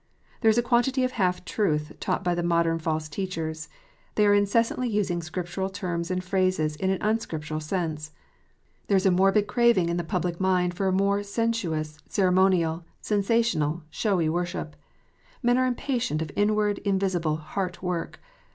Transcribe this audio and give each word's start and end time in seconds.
There 0.41 0.49
is 0.49 0.57
a 0.57 0.63
quantity 0.63 1.03
of 1.03 1.11
half 1.11 1.45
truth 1.45 1.91
taught 1.99 2.23
by 2.23 2.33
the 2.33 2.41
modern 2.41 2.79
false 2.79 3.07
teachers: 3.07 3.69
they 4.15 4.25
are 4.25 4.33
incessantly 4.33 4.89
using 4.89 5.21
Scriptural 5.21 5.69
terms 5.69 6.09
and 6.09 6.23
phrases 6.23 6.75
in 6.75 6.89
an 6.89 7.01
uuscriptural 7.01 7.61
sense. 7.61 8.11
There 8.87 8.97
is 8.97 9.05
a 9.05 9.11
morbid 9.11 9.45
craving 9.45 9.89
in 9.89 9.97
the 9.97 10.03
public 10.03 10.39
mind 10.39 10.73
for 10.73 10.87
a 10.87 10.91
more 10.91 11.21
sensuous, 11.21 11.99
ceremonial, 12.09 12.83
sensational, 12.99 13.83
showy 13.91 14.27
worship: 14.27 14.75
men 15.43 15.59
are 15.59 15.67
impatient 15.67 16.19
of 16.23 16.31
inward, 16.35 16.79
invisible 16.79 17.35
heart 17.35 17.83
work. 17.83 18.19